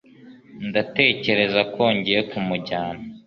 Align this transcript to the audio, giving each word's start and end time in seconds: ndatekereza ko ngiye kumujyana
ndatekereza 0.67 1.61
ko 1.73 1.81
ngiye 1.95 2.21
kumujyana 2.29 3.01